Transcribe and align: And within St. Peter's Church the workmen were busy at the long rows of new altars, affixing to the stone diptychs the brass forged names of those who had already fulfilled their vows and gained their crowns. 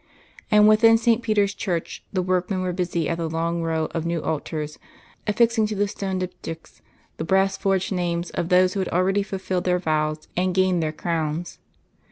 And 0.49 0.67
within 0.67 0.97
St. 0.97 1.21
Peter's 1.21 1.53
Church 1.53 2.03
the 2.11 2.23
workmen 2.23 2.61
were 2.63 2.73
busy 2.73 3.07
at 3.07 3.19
the 3.19 3.29
long 3.29 3.61
rows 3.61 3.91
of 3.93 4.03
new 4.03 4.19
altars, 4.23 4.79
affixing 5.27 5.67
to 5.67 5.75
the 5.75 5.87
stone 5.87 6.19
diptychs 6.19 6.81
the 7.17 7.23
brass 7.23 7.55
forged 7.55 7.91
names 7.91 8.31
of 8.31 8.49
those 8.49 8.73
who 8.73 8.79
had 8.79 8.89
already 8.89 9.21
fulfilled 9.21 9.65
their 9.65 9.77
vows 9.77 10.27
and 10.35 10.55
gained 10.55 10.81
their 10.81 10.91
crowns. 10.91 11.59